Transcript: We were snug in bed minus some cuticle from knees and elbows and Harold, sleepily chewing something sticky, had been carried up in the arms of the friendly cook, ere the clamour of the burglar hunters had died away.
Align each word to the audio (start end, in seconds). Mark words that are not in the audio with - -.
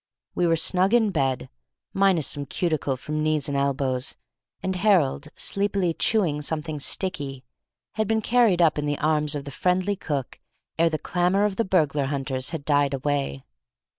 We 0.33 0.47
were 0.47 0.55
snug 0.55 0.95
in 0.95 1.11
bed 1.11 1.47
minus 1.93 2.25
some 2.25 2.47
cuticle 2.47 2.97
from 2.97 3.21
knees 3.21 3.47
and 3.47 3.55
elbows 3.55 4.15
and 4.63 4.75
Harold, 4.75 5.27
sleepily 5.35 5.93
chewing 5.93 6.41
something 6.41 6.79
sticky, 6.79 7.43
had 7.91 8.07
been 8.07 8.21
carried 8.23 8.63
up 8.63 8.79
in 8.79 8.87
the 8.87 8.97
arms 8.97 9.35
of 9.35 9.45
the 9.45 9.51
friendly 9.51 9.95
cook, 9.95 10.39
ere 10.79 10.89
the 10.89 10.97
clamour 10.97 11.45
of 11.45 11.57
the 11.57 11.65
burglar 11.65 12.05
hunters 12.05 12.49
had 12.49 12.65
died 12.65 12.95
away. 12.95 13.43